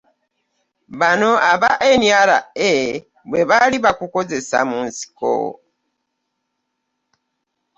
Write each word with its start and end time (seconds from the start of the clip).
Bano 0.99 1.29
aba 1.51 1.69
NRA 2.01 2.37
bwe 3.29 3.41
baali 3.49 3.77
bakozesa 3.85 4.57
mu 4.69 4.79
nsiko. 4.87 5.31